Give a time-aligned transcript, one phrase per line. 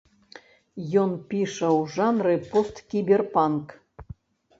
[1.01, 3.67] Ён піша ў жанры посткіберпанк.